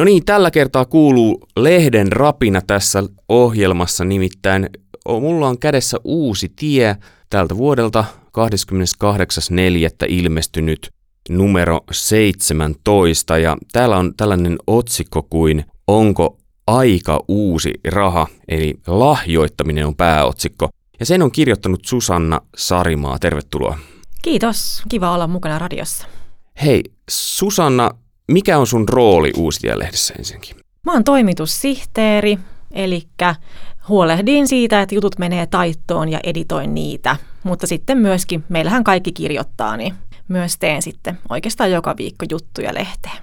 [0.00, 4.70] No niin, tällä kertaa kuuluu lehden rapina tässä ohjelmassa, nimittäin
[5.20, 6.96] mulla on kädessä uusi tie
[7.30, 10.06] tältä vuodelta 28.4.
[10.08, 10.90] ilmestynyt
[11.28, 19.96] numero 17 ja täällä on tällainen otsikko kuin Onko aika uusi raha, eli lahjoittaminen on
[19.96, 20.68] pääotsikko.
[21.00, 23.18] Ja sen on kirjoittanut Susanna Sarimaa.
[23.18, 23.78] Tervetuloa.
[24.22, 24.82] Kiitos.
[24.88, 26.06] Kiva olla mukana radiossa.
[26.62, 27.90] Hei, Susanna,
[28.30, 30.56] mikä on sun rooli Uusia-lehdessä ensinnäkin?
[30.86, 32.38] Mä oon toimitussihteeri,
[32.70, 33.02] eli
[33.88, 37.16] huolehdin siitä, että jutut menee taittoon ja editoin niitä.
[37.42, 39.94] Mutta sitten myöskin, meillähän kaikki kirjoittaa, niin
[40.28, 43.16] myös teen sitten oikeastaan joka viikko juttuja lehteen.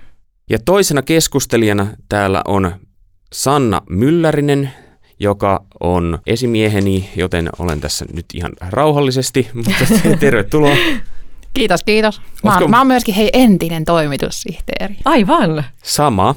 [0.49, 2.71] Ja toisena keskustelijana täällä on
[3.33, 4.71] Sanna Myllärinen,
[5.19, 9.71] joka on esimieheni, joten olen tässä nyt ihan rauhallisesti, mutta
[10.19, 10.75] tervetuloa.
[11.57, 12.21] Kiitos, kiitos.
[12.43, 14.95] Mä oon, mä oon myöskin hei entinen toimitussihteeri.
[15.05, 15.63] Aivan.
[15.83, 16.35] Sama.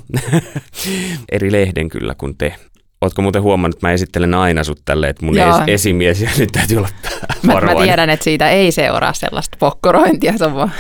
[1.33, 2.55] Eri lehden kyllä kuin te.
[3.01, 6.49] Ootko muuten huomannut, että mä esittelen aina sut tälle, että mun es- esimies ja nyt
[6.53, 6.89] täytyy olla
[7.43, 10.73] mä, mä tiedän, että siitä ei seuraa sellaista pokkorointia, se on vaan...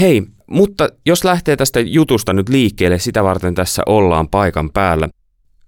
[0.00, 5.08] Hei, mutta jos lähtee tästä jutusta nyt liikkeelle, sitä varten tässä ollaan paikan päällä.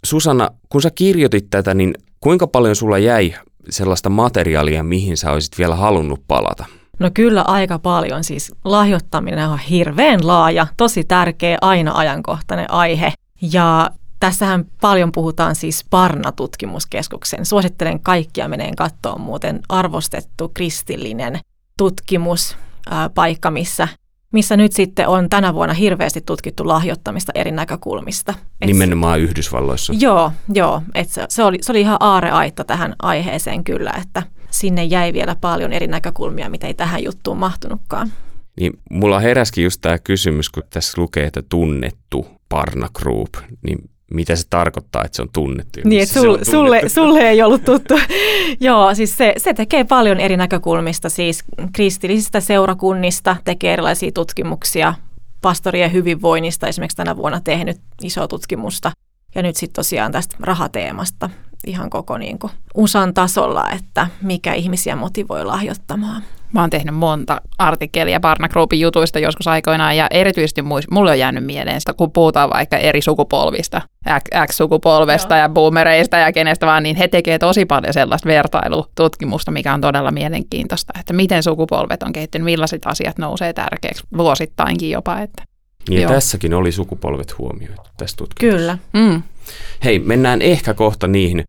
[0.04, 3.34] Susanna, kun sä kirjoitit tätä, niin kuinka paljon sulla jäi
[3.70, 6.64] sellaista materiaalia, mihin sä olisit vielä halunnut palata?
[6.98, 8.24] No kyllä aika paljon.
[8.24, 13.12] Siis lahjoittaminen on hirveän laaja, tosi tärkeä, aina ajankohtainen aihe.
[13.52, 17.46] Ja tässähän paljon puhutaan siis Parna-tutkimuskeskuksen.
[17.46, 21.38] Suosittelen kaikkia meneen katsoa muuten arvostettu kristillinen
[21.78, 23.88] tutkimuspaikka, missä
[24.32, 28.34] missä nyt sitten on tänä vuonna hirveästi tutkittu lahjoittamista eri näkökulmista.
[28.60, 29.92] Et Nimenomaan Yhdysvalloissa.
[29.96, 30.82] Joo, joo.
[30.94, 35.36] Et se, se, oli, se oli ihan aareaitta tähän aiheeseen kyllä, että sinne jäi vielä
[35.40, 38.12] paljon eri näkökulmia, mitä ei tähän juttuun mahtunutkaan.
[38.60, 43.78] Niin mulla heräskin just tämä kysymys, kun tässä lukee, että tunnettu Parna Group, niin
[44.14, 45.80] mitä se tarkoittaa, että se on tunnettu?
[45.84, 47.94] Niin, että sul, sulle, sulle ei ollut tuttu.
[48.60, 54.94] Joo, siis se, se tekee paljon eri näkökulmista, siis kristillisistä seurakunnista tekee erilaisia tutkimuksia,
[55.42, 58.92] pastorien hyvinvoinnista esimerkiksi tänä vuonna tehnyt isoa tutkimusta,
[59.34, 61.30] ja nyt sitten tosiaan tästä rahateemasta
[61.66, 66.22] ihan koko niin kuin USAn tasolla, että mikä ihmisiä motivoi lahjoittamaan.
[66.52, 71.44] Mä oon tehnyt monta artikkelia Barna Groupin jutuista joskus aikoinaan ja erityisesti mulle on jäänyt
[71.44, 73.82] mieleen sitä, kun puhutaan vaikka eri sukupolvista,
[74.46, 75.42] X-sukupolvesta Joo.
[75.42, 80.10] ja boomereista ja kenestä vaan, niin he tekevät tosi paljon sellaista vertailututkimusta, mikä on todella
[80.10, 85.18] mielenkiintoista, että miten sukupolvet on kehittynyt, millaiset asiat nousee tärkeäksi vuosittainkin jopa.
[85.18, 85.42] Että.
[85.88, 88.78] Niin ja tässäkin oli sukupolvet huomioitu tässä tutkimuksessa.
[88.92, 89.08] Kyllä.
[89.10, 89.22] Mm.
[89.84, 91.44] Hei, mennään ehkä kohta niihin.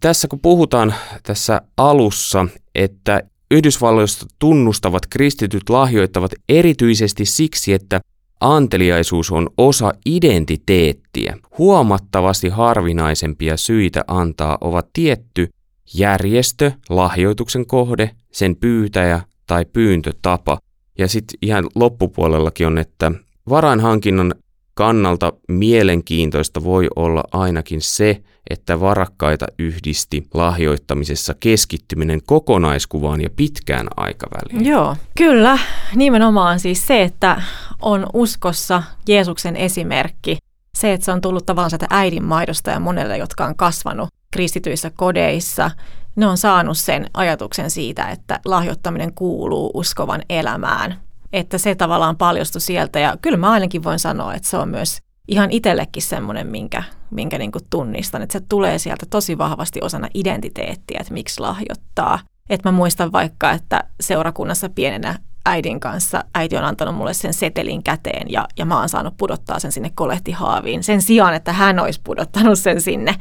[0.00, 8.00] Tässä kun puhutaan tässä alussa, että Yhdysvalloista tunnustavat kristityt lahjoittavat erityisesti siksi, että
[8.40, 11.36] anteliaisuus on osa identiteettiä.
[11.58, 15.48] Huomattavasti harvinaisempia syitä antaa ovat tietty
[15.94, 20.58] järjestö, lahjoituksen kohde, sen pyytäjä tai pyyntötapa.
[20.98, 23.12] Ja sitten ihan loppupuolellakin on, että
[23.48, 24.34] varainhankinnan
[24.74, 34.66] kannalta mielenkiintoista voi olla ainakin se, että varakkaita yhdisti lahjoittamisessa keskittyminen kokonaiskuvaan ja pitkään aikaväliin.
[34.66, 35.58] Joo, kyllä.
[35.94, 37.42] Nimenomaan siis se, että
[37.82, 40.36] on uskossa Jeesuksen esimerkki.
[40.78, 44.90] Se, että se on tullut tavallaan sieltä äidin maidosta ja monelle, jotka on kasvanut kristityissä
[44.96, 45.70] kodeissa,
[46.16, 51.00] ne on saanut sen ajatuksen siitä, että lahjoittaminen kuuluu uskovan elämään.
[51.32, 54.98] Että se tavallaan paljostui sieltä ja kyllä mä ainakin voin sanoa, että se on myös
[55.28, 60.08] ihan itsellekin semmoinen, minkä, minkä niin kuin tunnistan, että se tulee sieltä tosi vahvasti osana
[60.14, 62.18] identiteettiä, että miksi lahjoittaa.
[62.50, 67.82] Että mä muistan vaikka, että seurakunnassa pienenä äidin kanssa äiti on antanut mulle sen setelin
[67.82, 72.00] käteen ja, ja mä oon saanut pudottaa sen sinne kolehtihaaviin sen sijaan, että hän olisi
[72.04, 73.14] pudottanut sen sinne.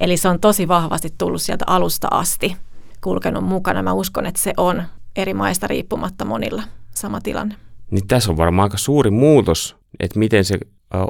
[0.00, 2.56] Eli se on tosi vahvasti tullut sieltä alusta asti
[3.00, 3.82] kulkenut mukana.
[3.82, 4.82] Mä uskon, että se on
[5.16, 6.62] eri maista riippumatta monilla
[7.00, 7.54] sama tilanne.
[7.90, 10.58] Niin tässä on varmaan aika suuri muutos, että miten se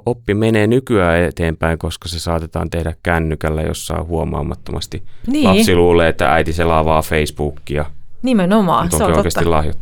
[0.06, 5.02] oppi menee nykyään eteenpäin, koska se saatetaan tehdä kännykällä jossain huomaamattomasti.
[5.26, 5.44] Niin.
[5.44, 7.84] Lapsi luulee, että äiti selaa Facebookia.
[8.22, 9.50] Nimenomaan, se on oikeasti totta.
[9.50, 9.78] Lahjot.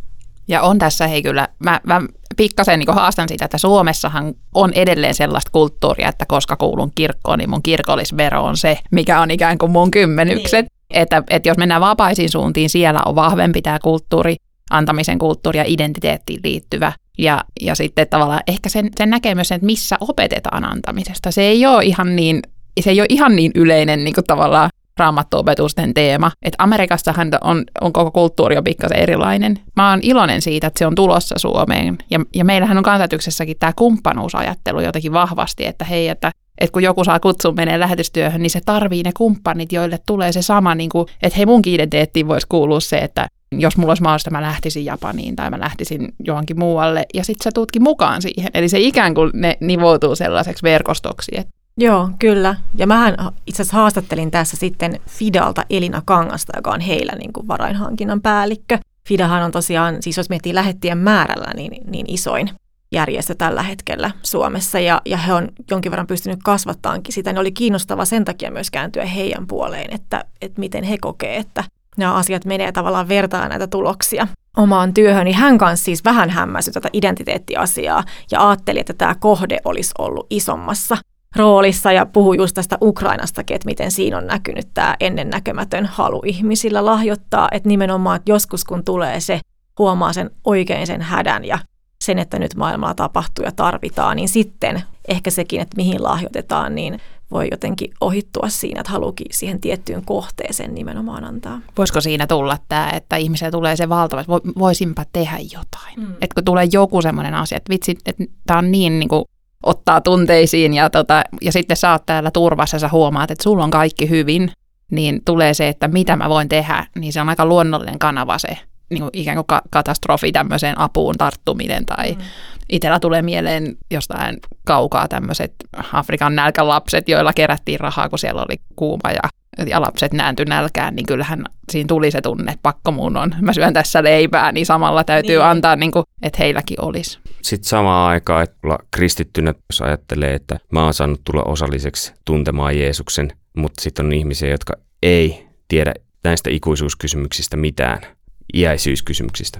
[0.47, 2.01] Ja on tässä, hei kyllä, mä, mä
[2.37, 7.49] pikkasen niin haastan sitä, että Suomessahan on edelleen sellaista kulttuuria, että koska kuulun kirkkoon, niin
[7.49, 10.65] mun kirkollisvero on se, mikä on ikään kuin mun kymmenykset.
[10.65, 11.01] Niin.
[11.01, 14.35] Että, että jos mennään vapaisiin suuntiin, siellä on vahvempi tämä kulttuuri,
[14.69, 16.91] antamisen kulttuuri ja identiteettiin liittyvä.
[17.17, 21.31] Ja, ja sitten tavallaan ehkä sen, sen näkee myös sen, että missä opetetaan antamisesta.
[21.31, 22.41] Se ei ole ihan niin,
[22.79, 26.31] se ei ole ihan niin yleinen niin kuin tavallaan raamattuopetusten teema.
[26.41, 29.59] Että Amerikassahan on, on koko kulttuuri jo pikkasen erilainen.
[29.75, 31.97] Mä oon iloinen siitä, että se on tulossa Suomeen.
[32.09, 37.03] Ja, ja meillähän on kansatyksessäkin tämä kumppanuusajattelu jotenkin vahvasti, että hei, että että kun joku
[37.03, 41.07] saa kutsun menee lähetystyöhön, niin se tarvii ne kumppanit, joille tulee se sama, niin kuin,
[41.23, 45.35] että hei munkin identiteettiin voisi kuulua se, että jos mulla olisi mahdollista, mä lähtisin Japaniin
[45.35, 48.49] tai mä lähtisin johonkin muualle, ja sitten sä tutki mukaan siihen.
[48.53, 51.31] Eli se ikään kuin ne nivoutuu sellaiseksi verkostoksi.
[51.35, 52.55] Että Joo, kyllä.
[52.75, 53.15] Ja mähän
[53.47, 58.77] itse asiassa haastattelin tässä sitten Fidalta Elina Kangasta, joka on heillä niin kuin varainhankinnan päällikkö.
[59.07, 62.49] Fidahan on tosiaan, siis jos miettii lähettien määrällä, niin, niin isoin
[62.91, 67.33] järjestö tällä hetkellä Suomessa ja, ja he on jonkin verran pystynyt kasvattaankin sitä.
[67.33, 71.63] Ne oli kiinnostava sen takia myös kääntyä heidän puoleen, että, että miten he kokee, että
[71.97, 74.27] nämä asiat menee tavallaan vertaa näitä tuloksia.
[74.57, 79.57] Omaan työhön, niin hän kanssa siis vähän hämmäsi tätä identiteettiasiaa ja ajatteli, että tämä kohde
[79.65, 80.97] olisi ollut isommassa
[81.35, 86.85] roolissa ja puhui just tästä Ukrainastakin, että miten siinä on näkynyt tämä ennennäkemätön halu ihmisillä
[86.85, 89.39] lahjoittaa, että nimenomaan että joskus kun tulee se,
[89.79, 91.59] huomaa sen oikein sen hädän ja
[92.03, 96.99] sen, että nyt maailmalla tapahtuu ja tarvitaan, niin sitten ehkä sekin, että mihin lahjoitetaan, niin
[97.31, 101.61] voi jotenkin ohittua siinä, että haluukin siihen tiettyyn kohteeseen nimenomaan antaa.
[101.77, 105.97] Voisiko siinä tulla tämä, että ihmiselle tulee se valtava, että voisinpa tehdä jotain.
[105.97, 106.13] Mm.
[106.21, 109.25] Että kun tulee joku semmoinen asia, että vitsi, että tämä on niin, niin kuin
[109.63, 113.63] ottaa tunteisiin ja, tota, ja sitten sä oot täällä turvassa ja sä huomaat, että sulla
[113.63, 114.51] on kaikki hyvin,
[114.91, 118.57] niin tulee se, että mitä mä voin tehdä, niin se on aika luonnollinen kanava se
[118.89, 122.21] niin kuin ikään kuin katastrofi tämmöiseen apuun tarttuminen tai mm.
[122.69, 125.53] itsellä tulee mieleen jostain kaukaa tämmöiset
[125.93, 129.29] Afrikan nälkälapset, joilla kerättiin rahaa, kun siellä oli kuuma ja,
[129.67, 133.53] ja lapset nääntyi nälkään, niin kyllähän siinä tuli se tunne, että pakko mun on, mä
[133.53, 135.45] syön tässä leipää, niin samalla täytyy niin.
[135.45, 137.19] antaa, niin kuin, että heilläkin olisi.
[137.41, 138.57] Sitten samaan aikaan, että
[138.91, 144.49] kristittynä, jos ajattelee, että mä oon saanut tulla osalliseksi tuntemaan Jeesuksen, mutta sitten on ihmisiä,
[144.49, 145.93] jotka ei tiedä
[146.23, 148.01] näistä ikuisuuskysymyksistä mitään–
[148.53, 149.59] iäisyyskysymyksistä.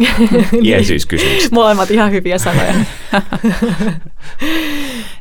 [0.64, 1.54] Iäisyyskysymyksistä.
[1.54, 2.74] Molemmat ihan hyviä sanoja.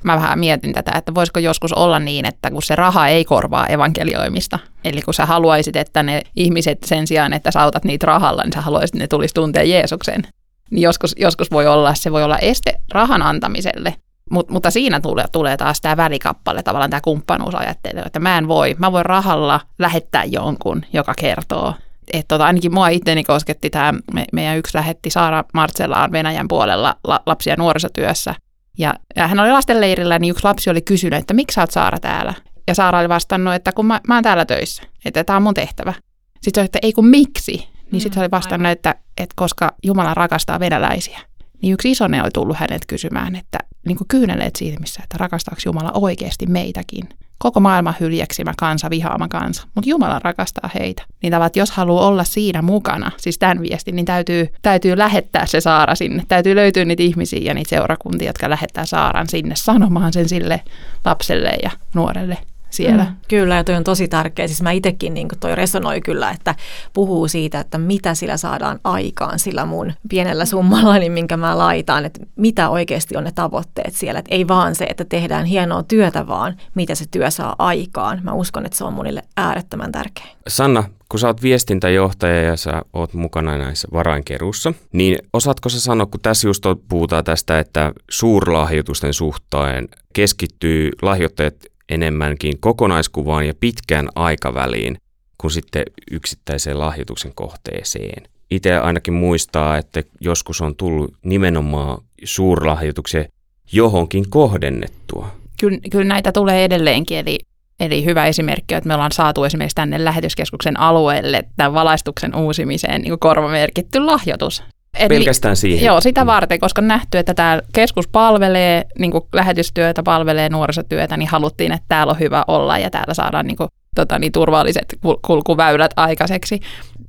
[0.03, 3.67] Mä vähän mietin tätä, että voisiko joskus olla niin, että kun se raha ei korvaa
[3.67, 8.43] evankelioimista, eli kun sä haluaisit, että ne ihmiset sen sijaan, että sä autat niitä rahalla,
[8.43, 10.23] niin sä haluaisit, että ne tulisi tuntea Jeesuksen.
[10.71, 13.95] Niin joskus, joskus voi olla, se voi olla este rahan antamiselle,
[14.31, 18.75] Mut, mutta siinä tulee, tulee taas tämä välikappale, tavallaan tämä kumppanuusajattelu, että mä en voi,
[18.79, 21.73] mä voin rahalla lähettää jonkun, joka kertoo
[22.13, 26.95] että tota, ainakin mua itteni kosketti tämä, me, meidän yksi lähetti Saara Marcellaan Venäjän puolella
[27.03, 28.35] la, lapsia nuorisotyössä.
[28.77, 31.99] Ja, ja hän oli lastenleirillä, niin yksi lapsi oli kysynyt, että miksi sä oot Saara
[31.99, 32.33] täällä?
[32.67, 35.53] Ja Saara oli vastannut, että kun mä, mä oon täällä töissä, että tämä on mun
[35.53, 35.93] tehtävä.
[36.41, 37.67] Sitten se oli, että ei kun miksi?
[37.91, 41.19] Niin sitten se oli vastannut, että, että koska Jumala rakastaa venäläisiä.
[41.61, 43.57] Niin yksi isone oli tullut hänet kysymään, että
[43.87, 47.09] niin kuin kyyneleet silmissä, että rakastaako Jumala oikeasti meitäkin
[47.43, 51.03] koko maailman hyljeksimä kansa, vihaama kansa, mutta Jumala rakastaa heitä.
[51.21, 55.61] Niin tavat, jos haluaa olla siinä mukana, siis tämän viestin, niin täytyy, täytyy lähettää se
[55.61, 56.23] Saara sinne.
[56.27, 60.61] Täytyy löytyä niitä ihmisiä ja niitä seurakuntia, jotka lähettää Saaran sinne sanomaan sen sille
[61.05, 62.37] lapselle ja nuorelle
[62.73, 63.03] siellä.
[63.03, 64.47] Mm, kyllä, ja toi on tosi tärkeä.
[64.47, 66.55] Siis mä itsekin, niin toi resonoi kyllä, että
[66.93, 72.05] puhuu siitä, että mitä sillä saadaan aikaan sillä mun pienellä summalla, niin minkä mä laitan,
[72.05, 74.19] että mitä oikeasti on ne tavoitteet siellä.
[74.19, 78.19] Että ei vaan se, että tehdään hienoa työtä, vaan mitä se työ saa aikaan.
[78.23, 80.25] Mä uskon, että se on monille äärettömän tärkeä.
[80.47, 86.05] Sanna, kun sä oot viestintäjohtaja ja sä oot mukana näissä varainkeruussa, niin osaatko sä sanoa,
[86.05, 91.55] kun tässä just puhutaan tästä, että suurlahjoitusten suhteen keskittyy lahjoittajat
[91.89, 94.97] enemmänkin kokonaiskuvaan ja pitkään aikaväliin
[95.37, 98.23] kuin sitten yksittäiseen lahjoituksen kohteeseen.
[98.51, 103.25] Itse ainakin muistaa, että joskus on tullut nimenomaan suurlahjoituksia
[103.71, 105.27] johonkin kohdennettua.
[105.59, 107.39] Kyllä, kyllä näitä tulee edelleenkin, eli,
[107.79, 113.19] eli hyvä esimerkki että me ollaan saatu esimerkiksi tänne lähetyskeskuksen alueelle tämän valaistuksen uusimiseen niin
[113.19, 114.63] korvamerkitty lahjoitus.
[114.99, 115.85] Eli, Pelkästään siihen?
[115.85, 121.29] Joo, sitä varten, koska on nähty, että tämä keskus palvelee niin lähetystyötä, palvelee nuorisotyötä, niin
[121.29, 124.95] haluttiin, että täällä on hyvä olla ja täällä saadaan niin kuin, tota, niin turvalliset
[125.25, 126.59] kulkuväylät aikaiseksi.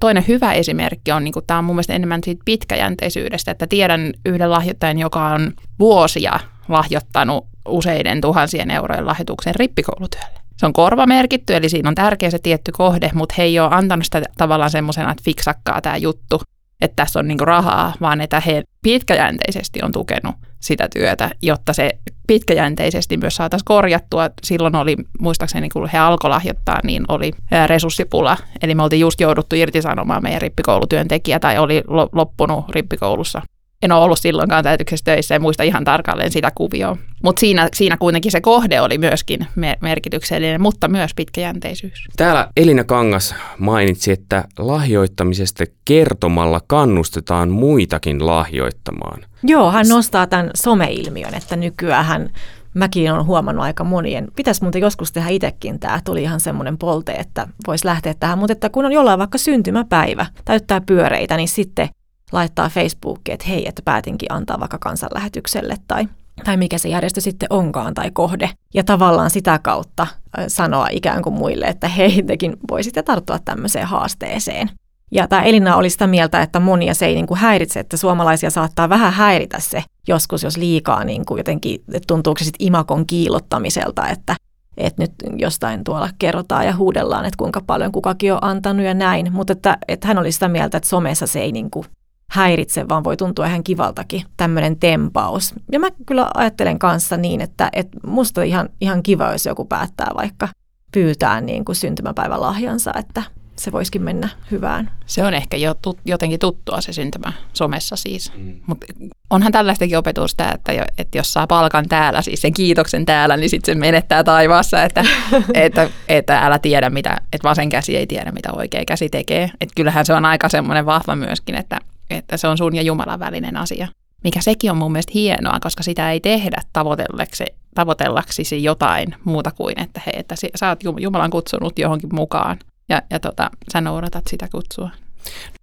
[0.00, 4.12] Toinen hyvä esimerkki on, niin kuin, tämä on mun mielestä enemmän siitä pitkäjänteisyydestä, että tiedän
[4.26, 10.41] yhden lahjoittajan, joka on vuosia lahjoittanut useiden tuhansien eurojen lahjoituksen rippikoulutyölle.
[10.57, 14.05] Se on korvamerkitty, eli siinä on tärkeä se tietty kohde, mutta he ei ole antanut
[14.05, 16.41] sitä tavallaan semmoisena, että fiksakkaa tämä juttu,
[16.81, 21.90] että tässä on niinku rahaa, vaan että he pitkäjänteisesti on tukenut sitä työtä, jotta se
[22.26, 24.31] pitkäjänteisesti myös saataisiin korjattua.
[24.43, 27.33] Silloin oli, muistaakseni kun he alkoi lahjoittaa, niin oli
[27.66, 28.37] resurssipula.
[28.62, 33.43] Eli me oltiin just jouduttu irtisanomaan meidän rippikoulutyöntekijä tai oli loppunut rippikoulussa
[33.85, 36.97] en ole ollut silloinkaan täytyksessä töissä ja muista ihan tarkalleen sitä kuvioa.
[37.23, 39.47] Mutta siinä, siinä kuitenkin se kohde oli myöskin
[39.81, 42.05] merkityksellinen, mutta myös pitkäjänteisyys.
[42.17, 49.25] Täällä Elina Kangas mainitsi, että lahjoittamisesta kertomalla kannustetaan muitakin lahjoittamaan.
[49.43, 52.31] Joo, hän nostaa tämän someilmiön, että nykyään
[52.75, 54.29] mäkin olen huomannut aika monien.
[54.37, 56.00] Pitäisi muuten joskus tehdä itsekin tämä.
[56.05, 58.38] Tuli ihan semmoinen polte, että voisi lähteä tähän.
[58.38, 61.88] Mutta että kun on jollain vaikka syntymäpäivä, täyttää pyöreitä, niin sitten
[62.33, 66.09] laittaa Facebookiin, että hei, että päätinkin antaa vaikka kansanlähetykselle tai,
[66.45, 68.50] tai mikä se järjestö sitten onkaan tai kohde.
[68.75, 70.07] Ja tavallaan sitä kautta
[70.49, 74.71] sanoa ikään kuin muille, että hei, tekin voisitte tarttua tämmöiseen haasteeseen.
[75.12, 78.50] Ja tämä Elina oli sitä mieltä, että monia se ei niin kuin häiritse, että suomalaisia
[78.50, 83.07] saattaa vähän häiritä se joskus, jos liikaa niin kuin jotenkin, että tuntuuko se sitten imakon
[83.07, 84.37] kiilottamiselta, että,
[84.76, 89.33] että nyt jostain tuolla kerrotaan ja huudellaan, että kuinka paljon kukakin on antanut ja näin.
[89.33, 91.87] Mutta että, että hän oli sitä mieltä, että somessa se ei niin kuin
[92.35, 95.55] häiritse, vaan voi tuntua ihan kivaltakin tämmöinen tempaus.
[95.73, 100.11] Ja mä kyllä ajattelen kanssa niin, että, että musta ihan, ihan kiva, jos joku päättää
[100.17, 100.49] vaikka
[100.93, 103.23] pyytää niin kuin syntymäpäivän lahjansa, että
[103.57, 104.91] se voisikin mennä hyvään.
[105.07, 108.33] Se on ehkä jo tut, jotenkin tuttua se syntymä somessa siis.
[108.37, 108.61] Mm.
[108.67, 108.87] Mutta
[109.31, 113.50] onhan tällaistakin opetusta, että, jo, että jos saa palkan täällä, siis sen kiitoksen täällä, niin
[113.50, 115.05] sitten se menettää taivaassa, että,
[115.55, 119.50] että, että älä tiedä mitä, että vasen käsi ei tiedä mitä oikea käsi tekee.
[119.61, 121.79] Että kyllähän se on aika semmoinen vahva myöskin, että,
[122.16, 123.88] että se on sun ja Jumalan välinen asia.
[124.25, 127.44] Mikä sekin on mun mielestä hienoa, koska sitä ei tehdä tavoitellaksi,
[127.75, 133.21] tavoitellaksisi jotain muuta kuin, että hei, että sä oot Jumalan kutsunut johonkin mukaan ja, ja
[133.21, 134.90] tota, sä noudatat sitä kutsua.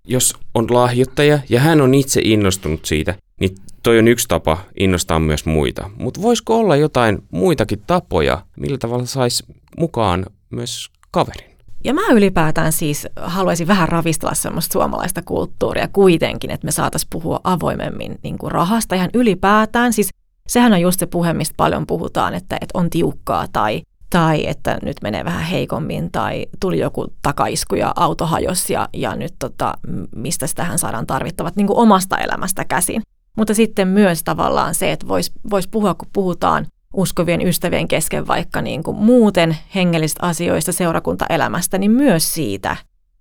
[0.07, 5.19] Jos on lahjoittaja ja hän on itse innostunut siitä, niin toi on yksi tapa innostaa
[5.19, 5.89] myös muita.
[5.97, 9.43] Mutta voisiko olla jotain muitakin tapoja, millä tavalla saisi
[9.77, 11.50] mukaan myös kaverin?
[11.83, 17.39] Ja mä ylipäätään siis haluaisin vähän ravistella semmoista suomalaista kulttuuria kuitenkin, että me saataisiin puhua
[17.43, 19.93] avoimemmin niin kuin rahasta ihan ylipäätään.
[19.93, 20.09] Siis
[20.47, 24.77] sehän on just se puhe, mistä paljon puhutaan, että, että on tiukkaa tai tai että
[24.83, 29.73] nyt menee vähän heikommin, tai tuli joku takaisku ja auto hajosi ja, ja nyt tota,
[30.15, 33.01] mistä tähän saadaan tarvittavat niin kuin omasta elämästä käsin.
[33.37, 38.61] Mutta sitten myös tavallaan se, että voisi vois puhua, kun puhutaan uskovien ystävien kesken vaikka
[38.61, 42.75] niin kuin muuten hengellisistä asioista, seurakuntaelämästä, niin myös siitä,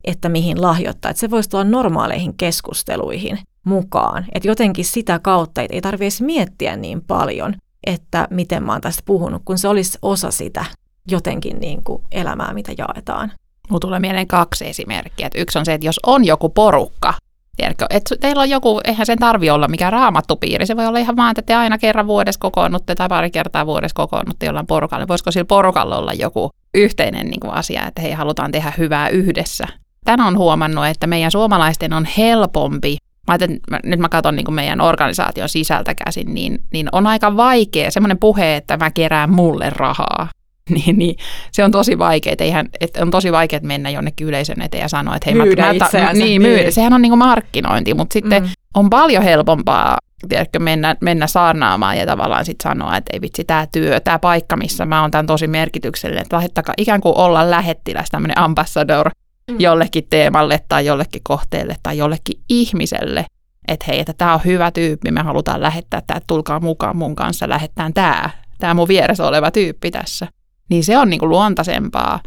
[0.04, 1.10] että mihin lahjoittaa.
[1.10, 4.26] Että se voisi tulla normaaleihin keskusteluihin mukaan.
[4.34, 7.54] Että jotenkin sitä kautta ei tarvitsisi miettiä niin paljon,
[7.86, 10.64] että miten mä oon tästä puhunut, kun se olisi osa sitä
[11.10, 13.32] jotenkin niin kuin elämää, mitä jaetaan.
[13.70, 15.28] Mulla tulee mieleen kaksi esimerkkiä.
[15.34, 17.14] Yksi on se, että jos on joku porukka,
[17.60, 21.16] tiedätkö, että teillä on joku, eihän sen tarvi olla mikään raamattupiiri, se voi olla ihan
[21.16, 25.08] vaan, että te aina kerran vuodessa kokoonnutte tai pari kertaa vuodessa kokoonnutte jollain porukalla.
[25.08, 29.66] Voisiko sillä porukalla olla joku yhteinen niin kuin asia, että hei, halutaan tehdä hyvää yhdessä.
[30.04, 32.96] Tänään on huomannut, että meidän suomalaisten on helpompi
[33.28, 37.90] mä ajattelin, nyt mä katson niin meidän organisaation sisältä käsin, niin, niin on aika vaikea
[37.90, 40.28] semmoinen puhe, että mä kerään mulle rahaa.
[40.74, 41.16] niin, niin
[41.52, 44.88] se on tosi vaikea, että eihän, että on tosi vaikea mennä jonnekin yleisön eteen ja
[44.88, 46.62] sanoa, että hei myydä mä, mä niin, myydä.
[46.62, 46.72] Niin.
[46.72, 48.48] Sehän on niin kuin markkinointi, mutta sitten mm.
[48.74, 49.98] on paljon helpompaa
[50.28, 54.56] tiedätkö, mennä, mennä saarnaamaan ja tavallaan sitten sanoa, että ei vitsi, tämä työ, tämä paikka,
[54.56, 59.10] missä mä oon tämän tosi merkityksellinen, että lähettäkää ikään kuin olla lähettiläs, tämmöinen ambassador
[59.50, 59.60] mm.
[59.60, 63.26] jollekin teemalle tai jollekin kohteelle tai jollekin ihmiselle,
[63.68, 67.48] että hei, että tämä on hyvä tyyppi, me halutaan lähettää tämä, tulkaa mukaan mun kanssa,
[67.48, 70.26] lähettään tämä, tämä mun vieressä oleva tyyppi tässä
[70.70, 72.20] niin se on niin kuin luontaisempaa,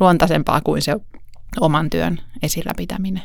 [0.00, 0.96] luontaisempaa kuin se
[1.60, 3.22] oman työn esillä pitäminen.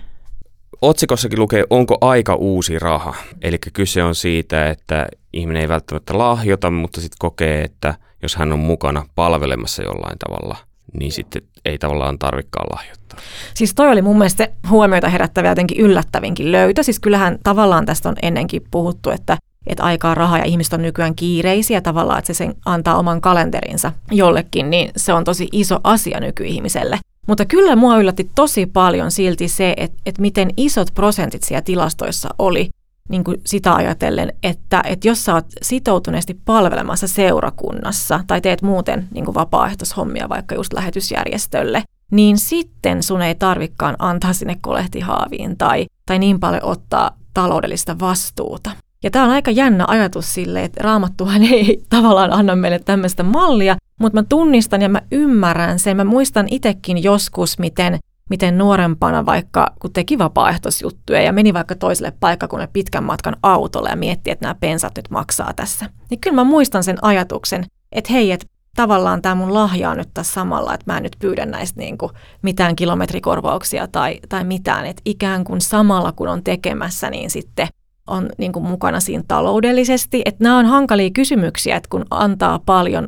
[0.81, 3.15] Otsikossakin lukee, onko aika uusi raha?
[3.41, 8.53] Eli kyse on siitä, että ihminen ei välttämättä lahjota, mutta sitten kokee, että jos hän
[8.53, 10.57] on mukana palvelemassa jollain tavalla,
[10.99, 13.19] niin sitten ei tavallaan tarvikaan lahjoittaa.
[13.53, 16.83] Siis toi oli mun mielestä huomioita herättävä jotenkin yllättävinkin löytö.
[16.83, 21.15] Siis kyllähän tavallaan tästä on ennenkin puhuttu, että että aikaa rahaa ja ihmiset on nykyään
[21.15, 26.19] kiireisiä tavallaan, että se sen antaa oman kalenterinsa jollekin, niin se on tosi iso asia
[26.19, 26.99] nykyihmiselle.
[27.27, 32.29] Mutta kyllä mua yllätti tosi paljon silti se, että, että miten isot prosentit siellä tilastoissa
[32.39, 32.69] oli
[33.09, 39.07] niin kuin sitä ajatellen, että, että jos sä oot sitoutuneesti palvelemassa seurakunnassa tai teet muuten
[39.11, 45.85] niin kuin vapaaehtoishommia vaikka just lähetysjärjestölle, niin sitten sun ei tarvikaan antaa sinne kolehtihaaviin tai,
[46.05, 48.71] tai niin paljon ottaa taloudellista vastuuta.
[49.03, 53.75] Ja tämä on aika jännä ajatus sille, että raamattuhan ei tavallaan anna meille tämmöistä mallia,
[53.99, 55.97] mutta mä tunnistan ja mä ymmärrän sen.
[55.97, 57.99] Mä muistan itsekin joskus, miten,
[58.29, 63.95] miten nuorempana vaikka, kun teki vapaaehtoisjuttuja ja meni vaikka toiselle paikkakunnalle pitkän matkan autolle ja
[63.95, 65.89] mietti, että nämä pensat nyt maksaa tässä.
[66.09, 70.09] Niin kyllä mä muistan sen ajatuksen, että hei, että tavallaan tämä mun lahja on nyt
[70.13, 72.11] tässä samalla, että mä en nyt pyydä näistä niin kuin
[72.41, 77.67] mitään kilometrikorvauksia tai, tai mitään, että ikään kuin samalla kun on tekemässä, niin sitten
[78.07, 80.21] on niin kuin mukana siinä taloudellisesti.
[80.25, 83.07] Että nämä on hankalia kysymyksiä, että kun antaa paljon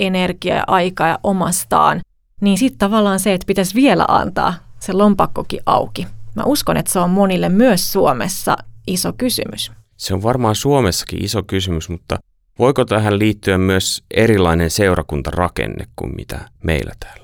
[0.00, 2.00] energiaa ja aikaa ja omastaan,
[2.40, 6.06] niin sitten tavallaan se, että pitäisi vielä antaa se lompakkokin auki.
[6.34, 8.56] Mä uskon, että se on monille myös Suomessa
[8.86, 9.72] iso kysymys.
[9.96, 12.18] Se on varmaan Suomessakin iso kysymys, mutta
[12.58, 17.21] Voiko tähän liittyä myös erilainen seurakuntarakenne kuin mitä meillä täällä?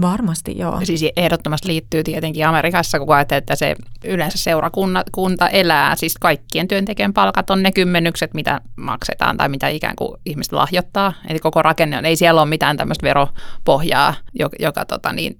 [0.00, 0.80] Varmasti joo.
[0.84, 7.12] Siis ehdottomasti liittyy tietenkin Amerikassa, kun ajattelee, että se yleensä seurakunta elää, siis kaikkien työntekijän
[7.12, 11.12] palkat on ne kymmenykset, mitä maksetaan tai mitä ikään kuin ihmiset lahjoittaa.
[11.28, 15.38] Eli koko rakenne on, ei siellä ole mitään tämmöistä veropohjaa, joka, joka tota niin,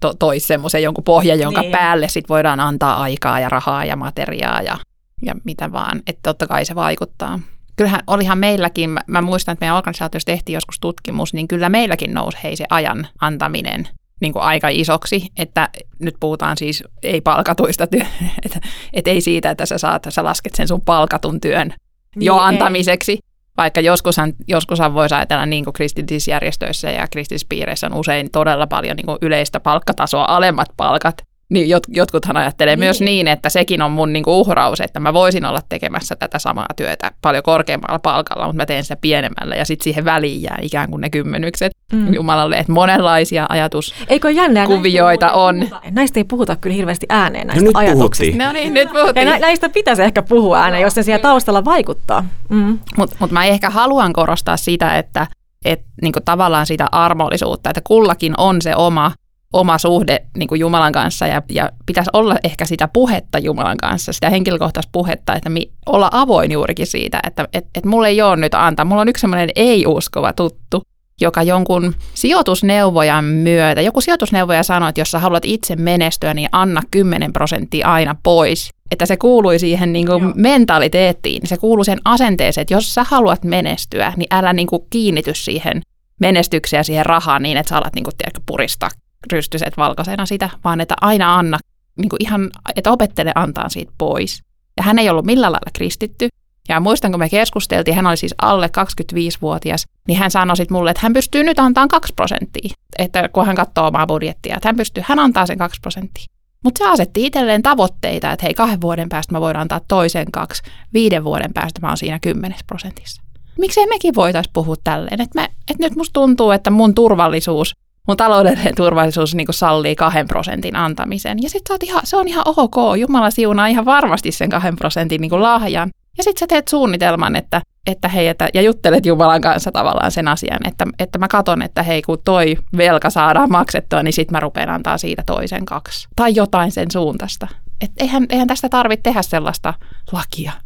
[0.00, 1.72] to, toisi semmoisen jonkun pohjan, jonka niin.
[1.72, 4.78] päälle sit voidaan antaa aikaa ja rahaa ja materiaa ja,
[5.22, 6.02] ja mitä vaan.
[6.06, 7.40] Että totta kai se vaikuttaa
[7.80, 12.14] kyllähän olihan meilläkin, mä, mä muistan, että meidän organisaatiossa tehtiin joskus tutkimus, niin kyllä meilläkin
[12.14, 13.88] nousi hei se ajan antaminen
[14.20, 15.68] niin kuin aika isoksi, että
[15.98, 18.00] nyt puhutaan siis ei palkatuista, työ,
[18.44, 18.60] että,
[18.92, 21.68] että ei siitä, että sä, saat, sä lasket sen sun palkatun työn
[22.16, 23.18] niin, jo antamiseksi, ei.
[23.56, 28.66] vaikka joskushan, joskushan voisi ajatella niin kuin kristillisissä järjestöissä ja kristillisissä piireissä on usein todella
[28.66, 32.84] paljon niin kuin yleistä palkkatasoa alemmat palkat, niin jot, jotkuthan ajattelee niin.
[32.84, 36.66] myös niin, että sekin on mun niinku uhraus, että mä voisin olla tekemässä tätä samaa
[36.76, 40.90] työtä paljon korkeammalla palkalla, mutta mä teen sitä pienemmällä ja sitten siihen väliin jää ikään
[40.90, 42.14] kuin ne kymmenykset mm.
[42.14, 45.56] Jumalalle, että monenlaisia ajatuskuvioita on.
[45.58, 45.80] Puhuta.
[45.90, 48.44] Näistä ei puhuta kyllä hirveästi ääneen näistä no, ajatuksista.
[48.44, 49.28] No niin, nyt puhuttiin.
[49.28, 52.24] Ja näistä pitäisi ehkä puhua ääneen, jos se siellä taustalla vaikuttaa.
[52.48, 52.78] Mm.
[52.96, 55.26] Mutta mut mä ehkä haluan korostaa sitä, että
[55.64, 59.12] et, niin tavallaan sitä armollisuutta, että kullakin on se oma
[59.52, 64.12] oma suhde niin kuin Jumalan kanssa ja, ja pitäisi olla ehkä sitä puhetta Jumalan kanssa,
[64.12, 68.36] sitä henkilökohtaista puhetta, että mi, olla avoin juurikin siitä, että et, et mulla ei ole
[68.36, 68.84] nyt antaa.
[68.84, 70.82] Mulla on yksi sellainen ei-uskova tuttu,
[71.20, 76.82] joka jonkun sijoitusneuvojan myötä, joku sijoitusneuvoja sanoi, että jos sä haluat itse menestyä, niin anna
[76.90, 78.70] 10 prosenttia aina pois.
[78.90, 83.44] Että se kuului siihen niin kuin mentaliteettiin, se kuuluu sen asenteeseen, että jos sä haluat
[83.44, 85.82] menestyä, niin älä niin kuin kiinnity siihen
[86.20, 88.90] menestykseen ja siihen rahaan niin, että sä alat niin kuin, tiedätkö, puristaa
[89.32, 91.58] rystyset valkoisena sitä, vaan että aina anna,
[91.96, 94.42] niin kuin ihan, että opettele antaa siitä pois.
[94.76, 96.28] Ja hän ei ollut millään lailla kristitty.
[96.68, 100.90] Ja muistan, kun me keskusteltiin, hän oli siis alle 25-vuotias, niin hän sanoi sitten mulle,
[100.90, 102.74] että hän pystyy nyt antamaan 2 prosenttia.
[102.98, 106.24] Että kun hän katsoo omaa budjettia, että hän pystyy, hän antaa sen 2 prosenttia.
[106.64, 110.62] Mutta se asetti itselleen tavoitteita, että hei, kahden vuoden päästä mä voin antaa toisen kaksi,
[110.92, 113.22] viiden vuoden päästä mä oon siinä kymmenes prosentissa.
[113.58, 117.72] Miksei mekin voitaisiin puhua tälleen, että, että nyt musta tuntuu, että mun turvallisuus
[118.10, 121.38] mun taloudellinen turvallisuus niin sallii kahden prosentin antamisen.
[121.42, 125.42] Ja sitten ihan, se on ihan ok, Jumala siunaa ihan varmasti sen kahden prosentin niin
[125.42, 125.90] lahjan.
[126.18, 130.28] Ja sitten sä teet suunnitelman, että, että hei, että, ja juttelet Jumalan kanssa tavallaan sen
[130.28, 134.40] asian, että, että mä katon, että hei, kun toi velka saadaan maksettua, niin sitten mä
[134.40, 136.08] rupean antaa siitä toisen kaksi.
[136.16, 137.48] Tai jotain sen suuntaista.
[137.80, 139.74] Et eihän, eihän tästä tarvitse tehdä sellaista
[140.12, 140.52] lakia.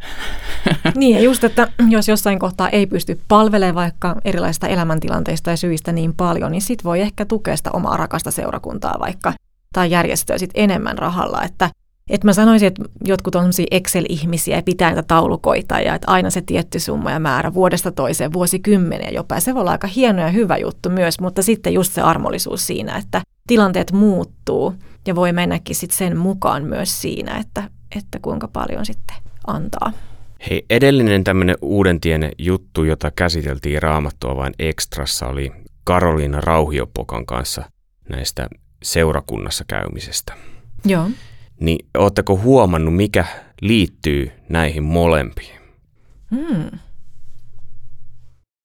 [0.95, 5.93] Niin, ja just, että jos jossain kohtaa ei pysty palvelemaan vaikka erilaisista elämäntilanteista ja syistä
[5.93, 9.33] niin paljon, niin sit voi ehkä tukea sitä omaa rakasta seurakuntaa vaikka
[9.73, 11.71] tai järjestöä sit enemmän rahalla, että
[12.11, 16.43] et mä sanoisin, että jotkut on Excel-ihmisiä ja pitää niitä taulukoita ja että aina se
[16.43, 19.41] tietty summa ja määrä vuodesta toiseen, vuosikymmeniä jopa.
[19.41, 22.97] Se voi olla aika hieno ja hyvä juttu myös, mutta sitten just se armollisuus siinä,
[22.97, 24.75] että tilanteet muuttuu
[25.07, 29.93] ja voi mennäkin sitten sen mukaan myös siinä, että, että kuinka paljon sitten antaa.
[30.51, 35.53] Hei, edellinen tämmöinen uuden tien juttu, jota käsiteltiin raamattua vain ekstrassa, oli
[35.85, 37.71] Karoliina Rauhiopokan kanssa
[38.09, 38.49] näistä
[38.83, 40.35] seurakunnassa käymisestä.
[40.85, 41.11] Joo.
[41.61, 43.25] Niin ootteko huomannut, mikä
[43.61, 45.61] liittyy näihin molempiin?
[46.31, 46.79] Hmm.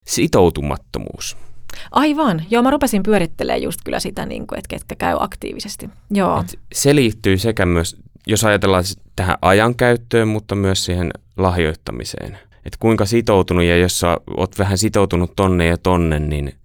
[0.07, 1.37] Sitoutumattomuus.
[1.91, 2.43] Aivan.
[2.49, 5.89] Joo, mä rupesin pyörittelemään just kyllä sitä, niin kuin, että ketkä käy aktiivisesti.
[6.11, 6.39] Joo.
[6.39, 8.83] Et se liittyy sekä myös, jos ajatellaan
[9.15, 12.39] tähän ajankäyttöön, mutta myös siihen lahjoittamiseen.
[12.65, 16.55] Että kuinka sitoutunut, ja jos sä oot vähän sitoutunut tonne ja tonne, niin...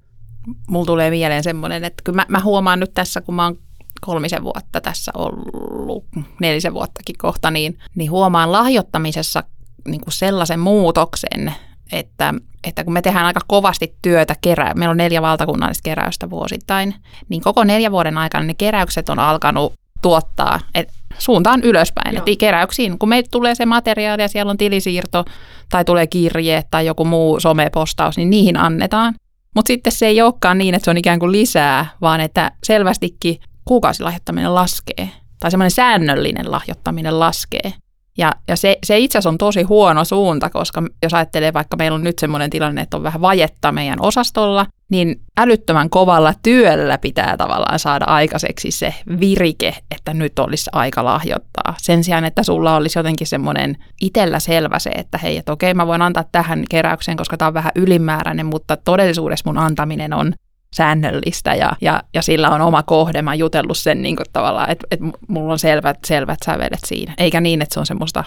[0.68, 3.58] Mulla tulee mieleen semmoinen, että kyllä mä, mä huomaan nyt tässä, kun mä oon
[4.00, 6.04] kolmisen vuotta tässä ollut,
[6.40, 9.44] nelisen vuottakin kohta, niin, niin huomaan lahjoittamisessa
[9.88, 11.52] niin kuin sellaisen muutoksen,
[11.98, 16.94] että, että kun me tehdään aika kovasti työtä, kerä, meillä on neljä valtakunnallista keräystä vuosittain,
[17.28, 22.14] niin koko neljä vuoden aikana ne keräykset on alkanut tuottaa et, suuntaan ylöspäin.
[22.14, 22.24] Joo.
[22.26, 25.24] Et keräyksiin, kun meille tulee se materiaali ja siellä on tilisiirto
[25.70, 29.14] tai tulee kirje tai joku muu somepostaus, niin niihin annetaan.
[29.54, 33.36] Mutta sitten se ei olekaan niin, että se on ikään kuin lisää, vaan että selvästikin
[33.64, 35.10] kuukausilahjoittaminen laskee.
[35.40, 37.72] Tai semmoinen säännöllinen lahjoittaminen laskee.
[38.18, 41.94] Ja, ja se, se itse asiassa on tosi huono suunta, koska jos ajattelee vaikka meillä
[41.94, 47.36] on nyt semmoinen tilanne, että on vähän vajetta meidän osastolla, niin älyttömän kovalla työllä pitää
[47.36, 51.74] tavallaan saada aikaiseksi se virike, että nyt olisi aika lahjoittaa.
[51.78, 55.86] Sen sijaan, että sulla olisi jotenkin semmoinen itsellä selvä se, että hei, että okei, mä
[55.86, 60.34] voin antaa tähän keräykseen, koska tämä on vähän ylimääräinen, mutta todellisuudessa mun antaminen on
[60.74, 63.22] säännöllistä ja, ja, ja sillä on oma kohde.
[63.22, 67.14] Mä jutellut sen niin kuin tavallaan, että, että mulla on selvät, selvät sävelet siinä.
[67.18, 68.24] Eikä niin, että se on semmoista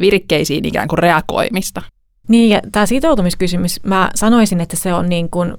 [0.00, 1.82] virikkeisiin ikään kuin reagoimista.
[2.28, 5.54] Niin, ja tämä sitoutumiskysymys, mä sanoisin, että se on niin kuin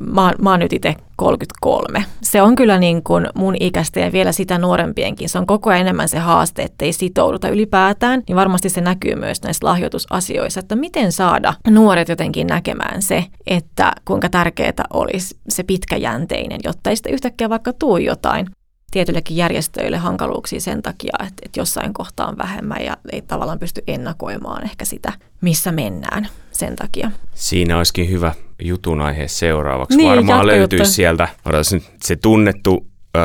[0.00, 2.04] mä, mä oon nyt itse 33.
[2.22, 5.28] Se on kyllä niin kuin mun ikäistä ja vielä sitä nuorempienkin.
[5.28, 8.22] Se on koko ajan enemmän se haaste, että ei sitouduta ylipäätään.
[8.28, 13.92] Niin varmasti se näkyy myös näissä lahjoitusasioissa, että miten saada nuoret jotenkin näkemään se, että
[14.04, 18.46] kuinka tärkeää olisi se pitkäjänteinen, jotta ei sitten yhtäkkiä vaikka tuu jotain
[18.90, 23.82] tietyillekin järjestöille hankaluuksia sen takia, että, että jossain kohtaa on vähemmän ja ei tavallaan pysty
[23.86, 27.10] ennakoimaan ehkä sitä, missä mennään sen takia.
[27.34, 29.96] Siinä olisikin hyvä jutun aihe seuraavaksi.
[29.96, 31.28] Niin, Varmaan löytyisi sieltä
[32.02, 33.22] se tunnettu äh,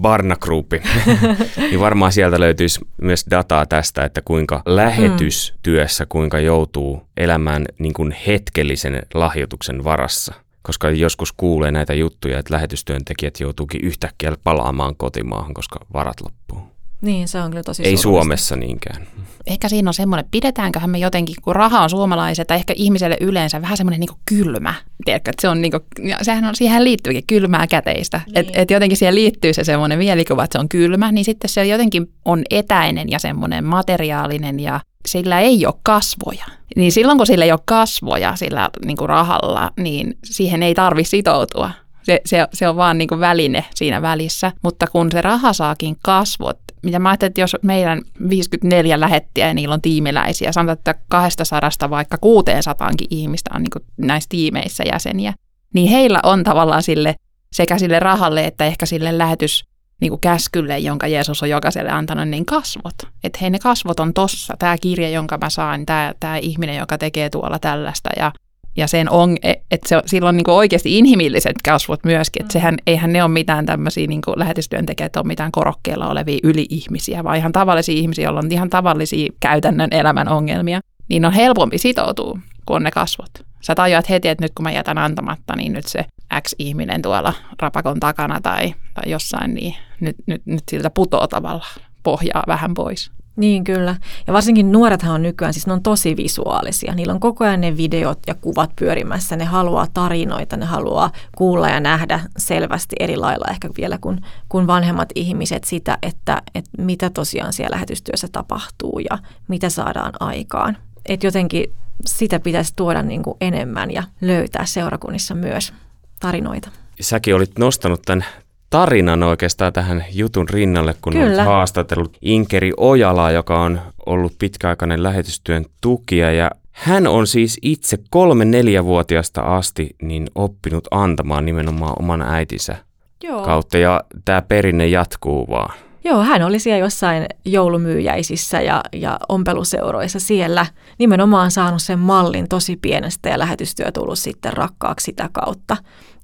[0.00, 0.82] Barna Groupi,
[1.56, 8.14] niin varmaan sieltä löytyisi myös dataa tästä, että kuinka lähetystyössä, kuinka joutuu elämään niin kuin
[8.26, 15.80] hetkellisen lahjoituksen varassa koska joskus kuulee näitä juttuja, että lähetystyöntekijät joutuukin yhtäkkiä palaamaan kotimaahan, koska
[15.92, 16.77] varat loppuu.
[17.00, 19.06] Niin, se on kyllä tosi Ei Suomessa niinkään.
[19.46, 23.62] Ehkä siinä on semmoinen, pidetäänköhän me jotenkin, kun raha on suomalaiset, tai ehkä ihmiselle yleensä
[23.62, 24.74] vähän semmoinen niin kylmä.
[25.04, 25.82] Tiedätkö, että se on niin kuin,
[26.22, 28.20] sehän on, siihen liittyykin kylmää käteistä.
[28.26, 28.38] Niin.
[28.38, 31.66] Että et jotenkin siihen liittyy se semmoinen mielikuva, että se on kylmä, niin sitten se
[31.66, 36.44] jotenkin on etäinen ja semmoinen materiaalinen ja sillä ei ole kasvoja.
[36.76, 41.04] Niin silloin kun sillä ei ole kasvoja sillä niin kuin rahalla, niin siihen ei tarvi
[41.04, 41.70] sitoutua.
[42.08, 44.52] Se, se, se on vaan niin kuin väline siinä välissä.
[44.62, 49.54] Mutta kun se raha saakin kasvot, mitä mä ajattelin, että jos meidän 54 lähettiä ja
[49.54, 55.34] niillä on tiimiläisiä, sanotaan, että 200 vaikka 600 ihmistä on niin kuin näissä tiimeissä jäseniä,
[55.74, 57.14] niin heillä on tavallaan sille
[57.52, 59.64] sekä sille rahalle että ehkä sille lähetys
[60.00, 62.94] niin kuin käskylle, jonka Jeesus on jokaiselle antanut, niin kasvot.
[63.24, 66.98] Että hei ne kasvot on tossa, tämä kirja, jonka mä saan, tämä, tämä ihminen, joka
[66.98, 68.32] tekee tuolla tällaista ja
[68.76, 72.76] ja sen on, e, että se, sillä on niin oikeasti inhimilliset kasvot myöskin, että sehän,
[72.86, 77.94] eihän ne ole mitään tämmöisiä niin lähetystyöntekijät, ole mitään korokkeella olevia yli-ihmisiä, vaan ihan tavallisia
[77.94, 82.90] ihmisiä, joilla on ihan tavallisia käytännön elämän ongelmia, niin on helpompi sitoutua, kun on ne
[82.90, 83.30] kasvot.
[83.60, 86.04] Sä tajuat heti, että nyt kun mä jätän antamatta, niin nyt se
[86.40, 92.44] X-ihminen tuolla rapakon takana tai, tai jossain, niin nyt, nyt, nyt siltä putoo tavallaan pohjaa
[92.46, 93.10] vähän pois.
[93.38, 93.96] Niin kyllä.
[94.26, 96.94] Ja varsinkin nuorethan on nykyään, siis ne on tosi visuaalisia.
[96.94, 99.36] Niillä on koko ajan ne videot ja kuvat pyörimässä.
[99.36, 104.66] Ne haluaa tarinoita, ne haluaa kuulla ja nähdä selvästi eri lailla ehkä vielä kuin, kuin
[104.66, 110.76] vanhemmat ihmiset sitä, että, että mitä tosiaan siellä lähetystyössä tapahtuu ja mitä saadaan aikaan.
[111.06, 111.72] Että jotenkin
[112.06, 115.72] sitä pitäisi tuoda niin kuin enemmän ja löytää seurakunnissa myös
[116.20, 116.70] tarinoita.
[117.00, 118.24] Säkin olit nostanut tämän
[118.70, 121.26] tarinan oikeastaan tähän jutun rinnalle, kun Kyllä.
[121.26, 127.98] olet haastatellut Inkeri Ojalaa, joka on ollut pitkäaikainen lähetystyön tukija ja hän on siis itse
[128.10, 132.76] kolme neljävuotiaasta asti niin oppinut antamaan nimenomaan oman äitinsä
[133.24, 133.42] Joo.
[133.42, 135.74] kautta ja tämä perinne jatkuu vaan.
[136.04, 140.66] Joo, hän oli siellä jossain joulumyyjäisissä ja, ja ompeluseuroissa siellä
[140.98, 145.76] nimenomaan saanut sen mallin tosi pienestä ja lähetystyö tullut sitten rakkaaksi sitä kautta.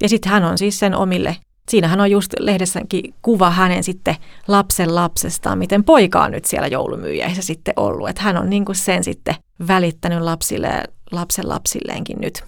[0.02, 1.37] Ja sitten hän on siis sen omille,
[1.68, 4.16] siinähän on just lehdessäkin kuva hänen sitten
[4.48, 8.09] lapsen lapsestaan, miten poika on nyt siellä joulumyyjäissä sitten ollut.
[8.09, 9.35] Että hän on niin kuin sen sitten
[9.68, 12.44] välittänyt lapsille lapsen lapsilleenkin nyt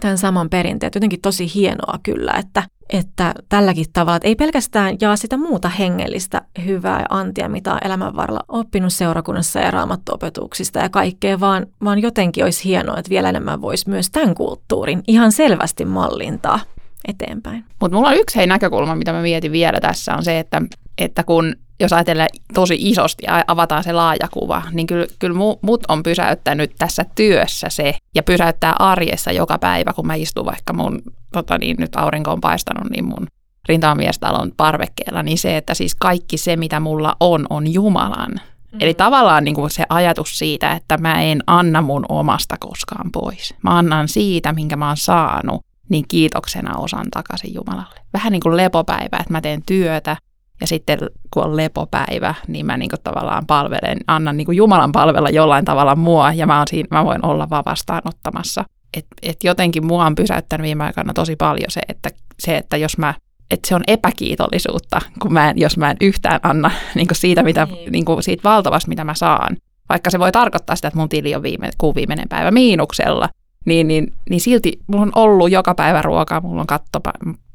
[0.00, 0.90] tämän saman perinteen.
[0.94, 6.42] Jotenkin tosi hienoa kyllä, että että tälläkin tavalla, että ei pelkästään jaa sitä muuta hengellistä
[6.64, 12.02] hyvää ja antia, mitä on elämän varrella oppinut seurakunnassa ja raamattuopetuksista ja kaikkea, vaan, vaan
[12.02, 16.60] jotenkin olisi hienoa, että vielä enemmän voisi myös tämän kulttuurin ihan selvästi mallintaa
[17.08, 17.64] eteenpäin.
[17.80, 20.62] Mutta mulla on yksi hei näkökulma, mitä mä mietin vielä tässä, on se, että,
[20.98, 25.84] että kun jos ajatellaan tosi isosti ja avataan se laaja kuva, niin kyllä, kyllä mut
[25.88, 31.02] on pysäyttänyt tässä työssä se ja pysäyttää arjessa joka päivä, kun mä istun vaikka mun,
[31.32, 33.26] tota niin, nyt aurinko on paistanut, niin mun
[33.68, 38.30] rintamamiestalon parvekkeella, niin se, että siis kaikki se, mitä mulla on, on Jumalan.
[38.72, 38.78] Mm.
[38.80, 43.54] Eli tavallaan niin kuin se ajatus siitä, että mä en anna mun omasta koskaan pois.
[43.62, 48.00] Mä annan siitä, minkä mä oon saanut, niin kiitoksena osan takaisin Jumalalle.
[48.12, 50.16] Vähän niin kuin lepopäivä, että mä teen työtä,
[50.60, 50.98] ja sitten
[51.30, 55.64] kun on lepopäivä, niin mä niin kuin tavallaan palvelen, annan niin kuin Jumalan palvella jollain
[55.64, 58.64] tavalla mua ja mä, on siinä, mä voin olla vaan vastaanottamassa.
[58.96, 62.98] Et, et jotenkin mua on pysäyttänyt viime aikana tosi paljon se, että, se, että jos
[62.98, 63.14] mä
[63.50, 67.42] että se on epäkiitollisuutta, kun mä en, jos mä en yhtään anna niin kuin siitä,
[67.42, 67.92] mitä, niin.
[67.92, 69.56] Niin kuin siitä valtavasta, mitä mä saan.
[69.88, 73.28] Vaikka se voi tarkoittaa sitä, että mun tili on viime, kuun viimeinen päivä miinuksella,
[73.66, 77.00] niin, niin, niin silti mulla on ollut joka päivä ruokaa, mulla on katto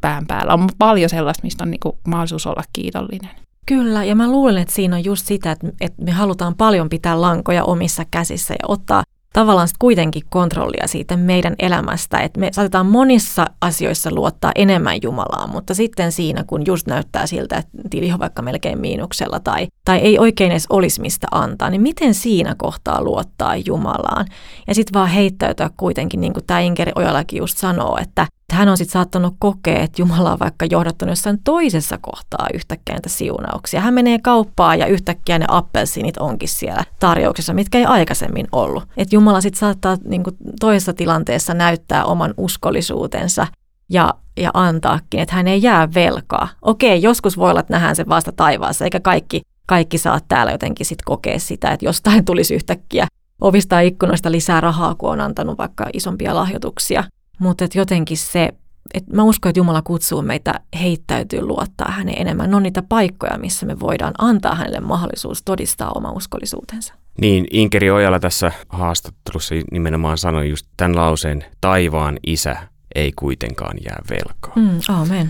[0.01, 0.53] pään päällä.
[0.53, 3.29] On paljon sellaista, mistä on niin kuin mahdollisuus olla kiitollinen.
[3.65, 7.21] Kyllä, ja mä luulen, että siinä on just sitä, että, että me halutaan paljon pitää
[7.21, 12.85] lankoja omissa käsissä ja ottaa tavallaan sit kuitenkin kontrollia siitä meidän elämästä, että me saatetaan
[12.85, 18.19] monissa asioissa luottaa enemmän Jumalaan, mutta sitten siinä, kun just näyttää siltä, että tili on
[18.19, 23.03] vaikka melkein miinuksella tai, tai ei oikein edes olisi mistä antaa, niin miten siinä kohtaa
[23.03, 24.25] luottaa Jumalaan?
[24.67, 28.77] Ja sitten vaan heittäytyä kuitenkin, niin kuin tämä Inkeri Ojalakin just sanoo, että hän on
[28.77, 33.81] sitten saattanut kokea, että Jumala on vaikka johdattanut jossain toisessa kohtaa yhtäkkiä näitä siunauksia.
[33.81, 38.83] Hän menee kauppaan ja yhtäkkiä ne appelsiinit onkin siellä tarjouksessa, mitkä ei aikaisemmin ollut.
[38.97, 43.47] Että Jumala sitten saattaa niin kuin toisessa tilanteessa näyttää oman uskollisuutensa
[43.89, 46.47] ja, ja antaakin, että hän ei jää velkaa.
[46.61, 50.85] Okei, joskus voi olla, että nähdään se vasta taivaassa, eikä kaikki, kaikki saa täällä jotenkin
[50.85, 53.07] sitten kokea sitä, että jostain tulisi yhtäkkiä
[53.41, 57.03] ovista ikkunoista lisää rahaa, kun on antanut vaikka isompia lahjoituksia.
[57.41, 58.49] Mutta jotenkin se,
[58.93, 62.49] että mä uskon, että Jumala kutsuu meitä heittäytyy luottaa häneen enemmän.
[62.49, 66.93] Ne on niitä paikkoja, missä me voidaan antaa hänelle mahdollisuus todistaa oma uskollisuutensa.
[67.21, 72.55] Niin, Inkeri Ojala tässä haastattelussa nimenomaan sanoi just tämän lauseen, taivaan isä
[72.95, 74.53] ei kuitenkaan jää velkaa.
[74.55, 75.29] Mm, amen.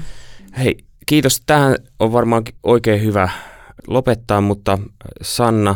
[0.57, 1.41] Hei, kiitos.
[1.45, 3.29] Tähän on varmaan oikein hyvä
[3.87, 4.77] lopettaa, mutta
[5.21, 5.75] Sanna,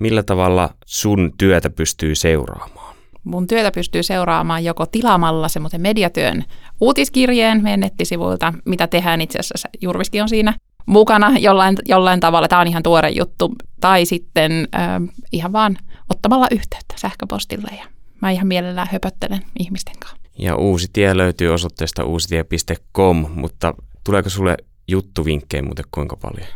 [0.00, 2.81] millä tavalla sun työtä pystyy seuraamaan?
[3.24, 6.44] Mun työtä pystyy seuraamaan joko tilaamalla semmoisen mediatyön
[6.80, 9.68] uutiskirjeen meidän nettisivuilta, mitä tehdään itse asiassa.
[9.80, 10.54] Jurviskin on siinä
[10.86, 12.48] mukana jollain, jollain tavalla.
[12.48, 13.54] Tämä on ihan tuore juttu.
[13.80, 14.90] Tai sitten äh,
[15.32, 17.84] ihan vaan ottamalla yhteyttä sähköpostille ja
[18.22, 20.22] mä ihan mielellään höpöttelen ihmisten kanssa.
[20.38, 24.56] Ja uusi tie löytyy osoitteesta uusitie.com, mutta tuleeko sulle
[24.88, 26.46] juttuvinkkejä muuten kuinka paljon?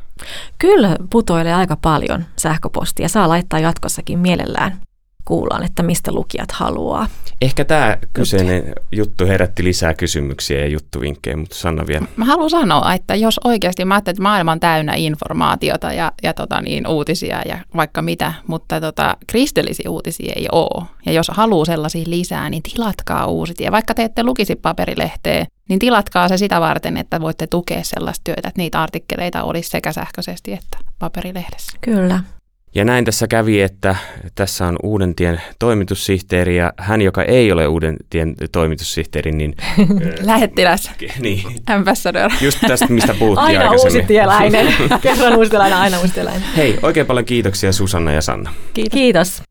[0.59, 3.09] Kyllä putoilee aika paljon sähköpostia.
[3.09, 4.81] Saa laittaa jatkossakin mielellään
[5.26, 7.06] kuullaan, että mistä lukijat haluaa.
[7.42, 12.06] Ehkä tämä kyseinen juttu herätti lisää kysymyksiä ja juttuvinkkejä, mutta Sanna vielä.
[12.16, 16.34] Mä haluan sanoa, että jos oikeasti mä ajattelen, että maailma on täynnä informaatiota ja, ja
[16.34, 20.84] tota niin, uutisia ja vaikka mitä, mutta tota, kristillisiä uutisia ei ole.
[21.06, 23.72] Ja jos haluaa sellaisia lisää, niin tilatkaa uusitia.
[23.72, 28.48] Vaikka te ette lukisi paperilehteä, niin tilatkaa se sitä varten, että voitte tukea sellaista työtä,
[28.48, 31.78] että niitä artikkeleita olisi sekä sähköisesti että paperilehdessä.
[31.80, 32.20] Kyllä.
[32.76, 33.96] Ja näin tässä kävi, että
[34.34, 39.54] tässä on Uudentien toimitussihteeri ja hän, joka ei ole Uudentien toimitussihteeri, niin...
[40.20, 40.90] Lähettiläs.
[41.20, 41.42] niin.
[41.66, 42.30] Ambassador.
[42.40, 43.96] Just tästä, mistä puhuttiin aina aikaisemmin.
[43.96, 44.74] uusitieläinen.
[45.02, 46.42] Kerran uusitieläinen, aina uusitieläinen.
[46.56, 48.52] Hei, oikein paljon kiitoksia Susanna ja Sanna.
[48.74, 48.98] Kiitos.
[48.98, 49.42] Kiitos.